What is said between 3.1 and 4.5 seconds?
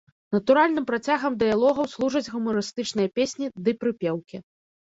песні ды прыпеўкі.